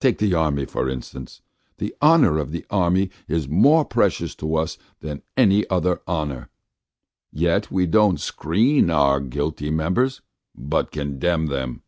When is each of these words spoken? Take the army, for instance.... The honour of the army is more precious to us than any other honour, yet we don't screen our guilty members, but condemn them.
Take 0.00 0.18
the 0.18 0.34
army, 0.34 0.64
for 0.64 0.88
instance.... 0.88 1.40
The 1.76 1.94
honour 2.02 2.36
of 2.38 2.50
the 2.50 2.66
army 2.68 3.10
is 3.28 3.46
more 3.46 3.84
precious 3.84 4.34
to 4.34 4.56
us 4.56 4.76
than 5.02 5.22
any 5.36 5.70
other 5.70 6.02
honour, 6.08 6.48
yet 7.30 7.70
we 7.70 7.86
don't 7.86 8.18
screen 8.18 8.90
our 8.90 9.20
guilty 9.20 9.70
members, 9.70 10.20
but 10.52 10.90
condemn 10.90 11.46
them. 11.46 11.82